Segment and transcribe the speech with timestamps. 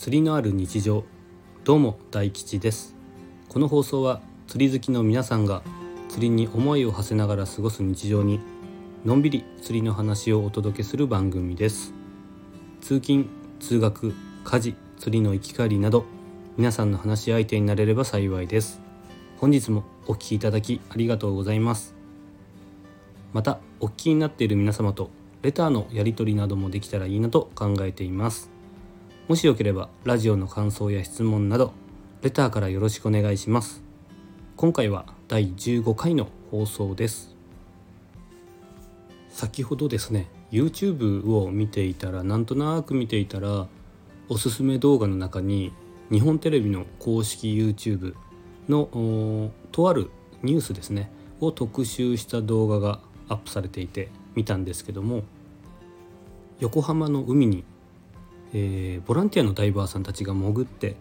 [0.00, 1.04] 釣りのある日常。
[1.62, 2.96] どうも大吉です。
[3.50, 5.60] この放送は釣り好きの皆さんが
[6.08, 8.40] 釣りに思いを馳せながら過ごす日常に
[9.04, 11.92] のんびり釣りの話をお届けする番組です。
[12.80, 13.26] 通勤
[13.58, 16.06] 通学家事釣りの行き帰りなど
[16.56, 18.80] 皆さんの話し相手になれれば幸いです。
[19.36, 21.94] 本日もお聴きいただきありがとうございます。
[23.34, 25.10] またお聞きになっている皆様と
[25.42, 28.49] レターのやり取りなどもできたらいいなと考えています。
[29.30, 31.72] もしよければラジオの感想や質問など
[32.20, 33.80] レターからよろしくお願いします。
[34.56, 37.36] 今回は第15回の放送です。
[39.28, 43.68] 先ほどですね YouTube を見ていたらなんとなく見ていたら
[44.28, 45.72] おすすめ動画の中に
[46.10, 48.16] 日本テレビの公式 YouTube
[48.68, 50.10] のとある
[50.42, 51.08] ニュースですね
[51.40, 55.22] を特集した動画がアップされていて見たんですけども
[56.58, 57.62] 横浜の海に、
[58.52, 60.96] えー、ボランティアのダイバーさんたちが潜って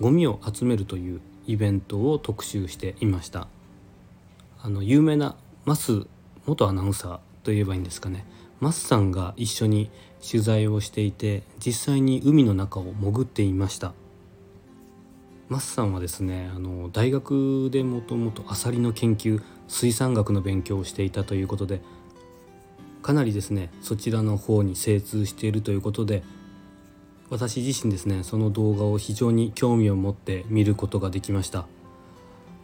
[0.00, 3.48] ゴミを集めるというイベントを特集していました。
[4.60, 6.06] あの有名なマス
[6.44, 8.24] 元アナウンサーといえばいいんですかね。
[8.60, 9.90] マスさんが一緒に
[10.26, 13.94] 取材をしていて実際に海の中を潜っていました。
[15.48, 21.80] マスさんはですねあの大学でもともとアサリの研究水産学の勉強をしていたということで
[23.02, 26.24] かなりですねそちらの方に精通しているということで
[27.28, 31.66] 私自身ですねその動画を非常に興味を持って見ることができました。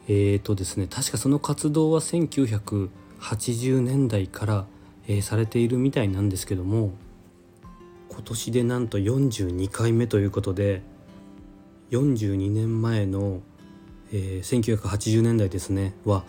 [0.09, 4.67] えーとですね確かその活動は1980年代から、
[5.07, 6.93] えー、されているみたいなんですけども
[8.09, 10.83] 今年でなんと42回目ということで
[11.93, 13.43] 42年前の、
[14.13, 16.25] えー、1980年代ですねは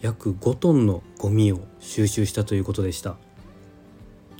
[0.00, 3.16] 約5トンのゴミを収集したということでした。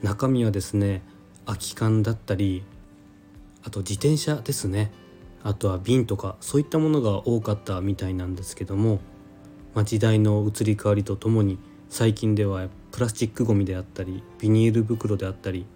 [0.02, 1.02] 中身はですね
[1.46, 2.62] 空き缶だったり
[3.66, 4.92] あと自転車ですね。
[5.42, 9.00] あとは瓶とかそういったものが多かったみたいなんですけども、
[9.74, 11.58] まあ、時代の移り変わりとともに
[11.88, 15.66] 最近ではプラスチックごみであったりビニール袋であったり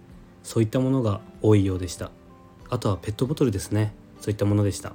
[0.41, 2.11] そういったものが多いようでした。
[2.69, 3.93] あとはペットボトルですね。
[4.21, 4.93] そういったものでした。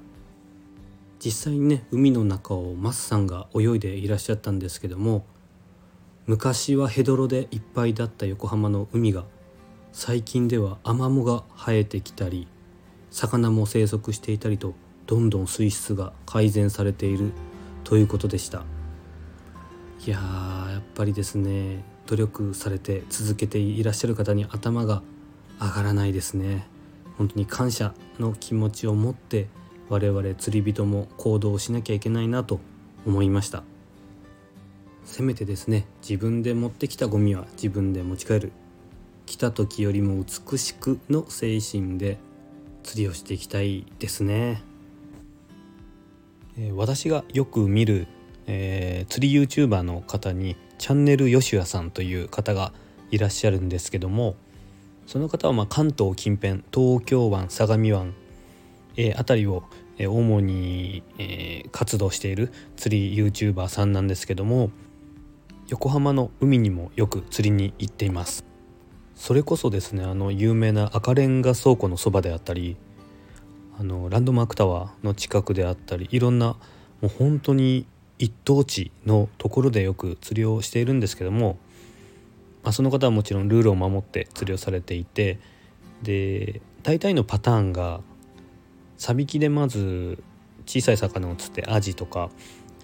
[1.23, 5.27] 実際にね海の中をマスさんが泳いでいらっしゃったんですけども
[6.27, 9.25] 昔はヘドロでいっぱいだった横浜の海が
[9.93, 12.47] 最近ではアマモが生えてきたり
[13.11, 14.75] 魚も生息していたりと
[15.07, 17.33] どんどん水質が改善されている
[17.85, 18.65] ということでした。
[20.07, 25.03] いややっぱりですね努力されて続けていらっしゃる方に頭が
[25.61, 26.67] 上がらないですね。
[27.17, 29.49] 本当に感謝の気持ちを持って
[29.89, 32.61] 我々釣り人も行動しなきゃいけないなと
[33.07, 33.63] 思いました。
[35.05, 38.53] せめてですね自分で持ってきたゴミは自分で持ち帰る。
[39.25, 42.19] 来た時よりも美しくの精神で
[42.87, 44.63] 釣りをしていきたいですね、
[46.57, 48.07] えー、私がよく見る、
[48.47, 52.73] えー、釣り YouTuber の方にチャンネルヨシュアさんという方が
[53.11, 54.37] いらっしゃるんですけども
[55.07, 58.15] その方はま関東近辺東京湾相模湾、
[58.97, 59.65] えー、辺りを
[59.99, 64.71] 主に、えー、活動している釣り YouTuber さんなんですけども
[65.69, 68.46] 横浜の海にもよく釣りに行っています。
[69.17, 72.77] それこそですねあの有名な赤レンガ倉庫のそばであったり
[73.79, 76.59] あのランドマークタワーの近くであったりいろんなも
[77.05, 77.87] う本当に
[78.19, 81.59] 一等地のところでよく釣りをしているんですけども、
[82.63, 85.39] まあ、その方はもちろんルールを守って釣りをされていて
[86.03, 88.01] で大体のパターンが
[88.97, 90.23] サビキでまず
[90.67, 92.31] 小さい魚を釣ってアジとか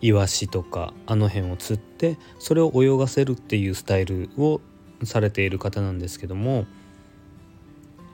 [0.01, 4.61] イワシとかあの辺を釣ってそれを泳がせるっていうスタイルを
[5.07, 6.67] されている方なんですけども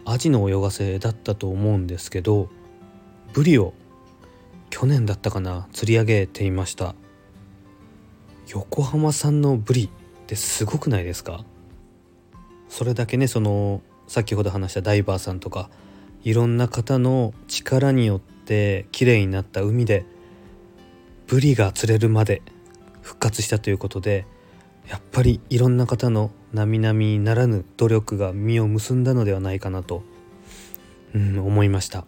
[0.04, 2.48] アジの泳がせだったと思うんですけど
[3.32, 3.74] ブリを
[4.70, 6.94] 去年だったかな釣り上げていました。
[8.48, 9.90] 横浜産のブリっ
[10.26, 11.44] てすごくないですか？
[12.68, 15.68] それだけねその先ほど話したダイバーさんとか
[16.22, 20.06] いろんな方の力によって綺麗になった海で
[21.26, 22.40] ブリが釣れるまで
[23.02, 24.26] 復活したということで
[24.88, 30.02] やっぱりいろんな方の並々ならぬ努力が実を結んだのではないかなと、
[31.14, 32.06] うん、思いました。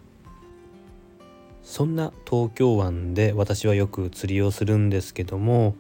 [1.63, 5.77] そんな東京湾で私はよく釣りをするんですけども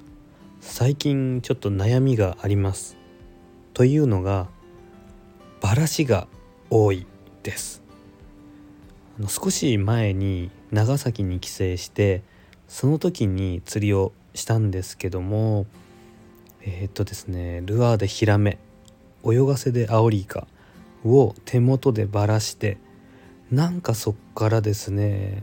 [0.61, 2.97] 最近ちょっと悩みがあります。
[3.73, 4.49] というのが
[5.61, 6.29] バラシが
[6.69, 7.06] 多い
[7.43, 7.82] です。
[9.26, 12.23] 少し前に長崎に帰省して
[12.69, 15.67] その時に釣りをしたんですけども
[16.62, 18.58] えー、っとですねルアーでヒラメ
[19.24, 20.46] 泳がせでアオリイカ
[21.04, 22.78] を手元でばらして
[23.50, 25.42] なんかそっからですね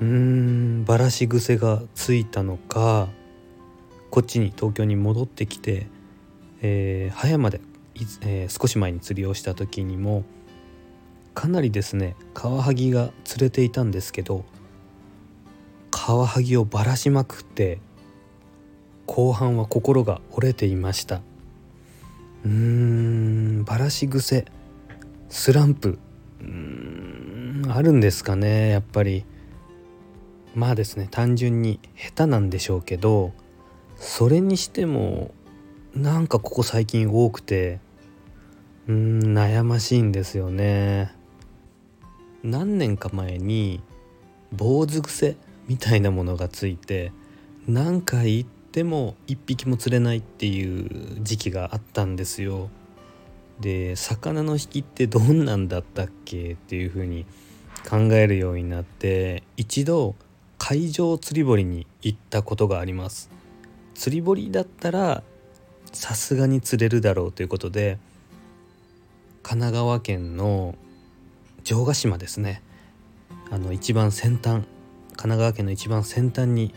[0.00, 3.08] うーんバラし癖がついたのか
[4.10, 5.86] こっちに東京に戻ってきて、
[6.62, 7.60] えー、葉山で、
[8.22, 10.24] えー、少し前に釣りをした時にも
[11.34, 14.44] かなりですねカワハギが釣れていたんですけど
[15.90, 17.78] カワハギをばらしまくって
[19.12, 21.20] 後半は心が折れていました。
[22.44, 24.44] うーんばらし癖。
[25.28, 25.98] スランプ。
[26.40, 29.24] うーんあるんですかねやっぱり。
[30.54, 33.32] まあですね単純に下手なんでしょうけど
[33.96, 35.34] それにしても
[35.92, 37.80] なんかここ最近多くて
[38.86, 41.12] うーん悩ましいんですよね。
[42.44, 43.82] 何年か前に
[44.52, 45.36] 坊主癖
[45.66, 47.10] みたいなものがついて
[47.66, 52.70] 何回行ってでも一匹も釣れないっていう時期があったんですよ。
[53.60, 57.26] で魚の引きってどんなんだったっけっていう風に
[57.88, 60.14] 考えるようになって一度
[60.56, 63.30] 海上釣り堀に行ったことがあります。
[63.94, 65.22] 釣り堀だったら
[65.92, 67.98] さすがに釣れるだろうということで
[69.42, 70.76] 神奈川県の
[71.64, 72.62] 城ヶ島ですね。
[73.50, 74.62] あの一番先端
[75.16, 76.72] 神奈川県の一番先端に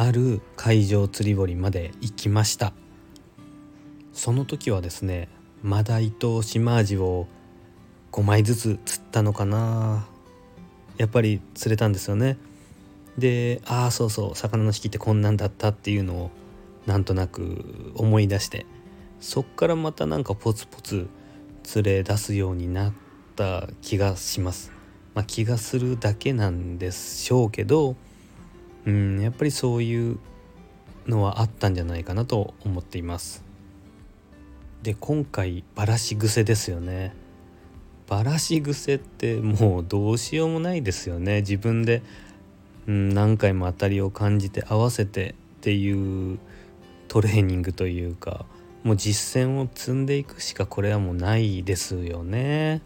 [0.00, 2.72] ある海上釣り堀まで行きました。
[4.12, 5.28] その時はですね
[5.60, 7.26] マダイとシマアジを
[8.12, 10.06] 5枚ずつ釣ったのかな。
[10.98, 12.38] やっぱり釣れたんですよね。
[13.18, 16.30] でああそうそう魚の引きってこんなんだったっていうのを
[16.86, 18.66] なんとなく思い出して
[19.18, 21.08] そっからまたなんかポツポツ
[21.64, 22.92] 釣れ出すようになっ
[23.34, 24.70] た気がします。
[25.16, 27.96] まあ、気がするだけなんでしょうけど
[28.88, 30.18] うんやっぱりそういう
[31.06, 33.44] のはあったんじゃないかなと思っています。
[34.82, 37.14] で今回バラし癖ですよね。
[38.08, 42.02] バラし癖ってもうどうしようもないですよね自分で、
[42.86, 46.38] うん、何回も当たりを感じて合わせてっていう
[47.08, 48.46] トレーニングというか
[48.82, 52.80] もう実践を積んでいくしかこれはもうないですよね。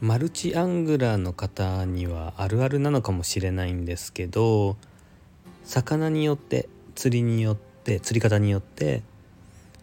[0.00, 4.76] マルチアングラーの方にはあるあるなのかもしれないんですけど
[5.64, 9.02] 魚によって釣りによって釣り方によって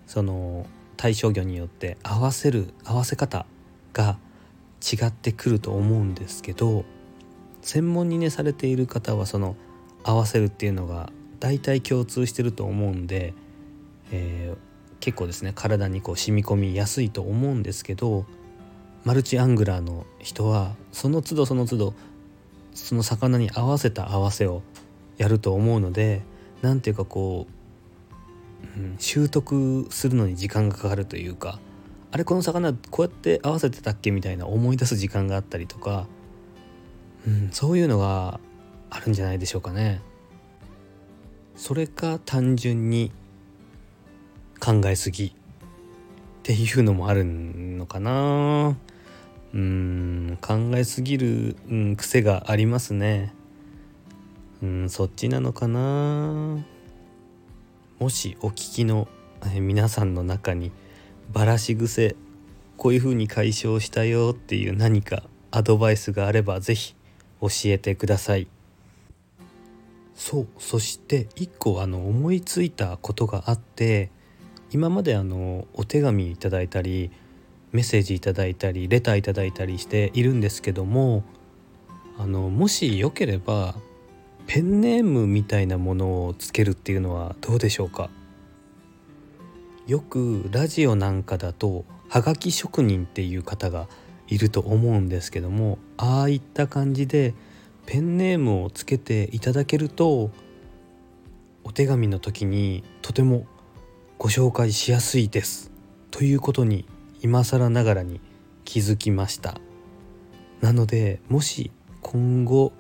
[0.08, 3.46] その対象魚によって合わせる合わせ方
[3.92, 4.18] が
[4.82, 6.86] 違ってくると思うんですけど
[7.62, 9.58] 専門にねされている方はその
[10.04, 11.10] 合わせるっていうのが
[11.42, 13.34] 大体共通してると思うんで、
[14.12, 14.58] えー、
[15.02, 18.26] 結構ですね体にこう染み込みやすいと思うんですけど
[19.06, 21.94] マルチアングラーの人はその都度その都度
[22.74, 24.64] その魚に合わせた合わせを
[25.18, 26.24] やると思うので
[26.64, 27.46] 何ていうかこ
[28.78, 31.60] う、うん、習得するのに時間がかかるというか
[32.12, 36.08] あれこの魚こうやって合わせてたっけみたいな思い出す時間があったりとか、
[37.28, 38.40] うん、そういうのが
[38.90, 40.02] あるんじゃないでしょうかね。
[41.56, 43.12] それか単純に
[44.60, 45.32] 考えすぎっ
[46.44, 48.78] ていうのもあるのかな
[49.56, 53.34] うん考えすぎる、うん、癖がありますね
[54.62, 56.60] うんそっちなのかな
[58.00, 59.08] もしお聞きの
[59.54, 60.72] 皆さんの中に
[61.32, 62.18] バラし癖
[62.76, 66.96] こういう風に解消したよっていう何かアドバイスがあれば是非
[67.42, 68.48] 教えてください。
[70.16, 74.10] そうそして一個あの思いついたことがあって
[74.72, 77.12] 今まであのお手紙いただいたり
[77.76, 81.24] メッセージいただいたりレターいただいたりしているんですけども
[82.18, 83.76] あのもしよければ
[84.48, 88.10] ペンネームみたいなものをつけるっていうのはどうでしょうか？
[89.88, 93.90] よくラジオなんかだとはがき職人っていう方が
[94.28, 97.34] いると思うんですけどもああいった感じで
[97.86, 100.32] ペンネームをつけていただけると
[101.66, 103.46] お手紙の時にとても
[104.18, 105.72] ご紹介しやすいです。
[106.10, 106.86] ということに
[107.26, 108.22] 今更ながらに
[108.66, 109.60] 気づきました。
[110.62, 111.72] なのでもし
[112.04, 112.72] 今後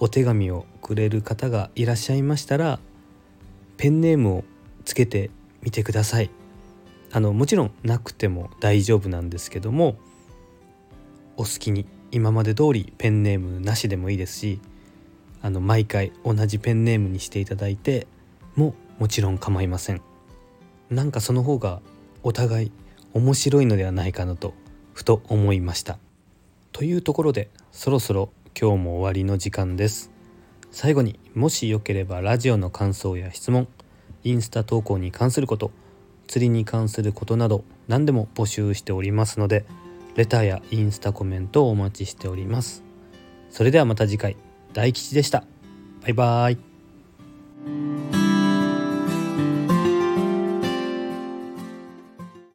[0.00, 2.80] お手紙をくれる方がいらっしゃいましたら
[3.76, 4.44] ペンネームを
[4.84, 5.30] つけて
[5.62, 6.30] みてください。
[7.12, 9.96] あのもちろんなくても大丈夫なんですけども
[11.36, 14.60] お好きに今まで通りペンネームなしでもいいですし
[15.40, 18.08] あの毎回同じペンネームにしていただいて
[18.56, 20.02] ももちろん構いません。
[20.90, 21.80] なんかその方が
[22.24, 22.72] お互い
[23.14, 24.54] 面白いのではないかなと
[24.92, 25.98] ふと思いました。
[26.72, 30.10] というところでそろそろ今日も終わりの時間です。
[30.70, 33.68] 最後にもしよければラジオの感想や質問
[34.24, 35.70] インスタ投稿に関すること
[36.26, 39.64] 釣りに関することなど何でも募集しておりますので
[40.14, 42.82] レターやインスタコメントをお待ちしております。
[43.50, 44.36] それではまた次回。
[44.72, 45.44] 大吉でした。
[46.02, 46.58] バイバー
[48.24, 48.27] イ。